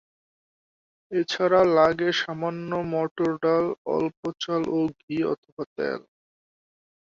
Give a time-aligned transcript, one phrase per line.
[1.11, 3.65] এছাড়া লাগে সামান্য মটর ডাল,
[3.95, 6.01] অল্প চাল ও ঘি অথবা তেল।